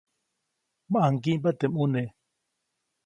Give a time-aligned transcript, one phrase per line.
[0.89, 2.01] ʼMaŋgiʼmba teʼ ʼmune.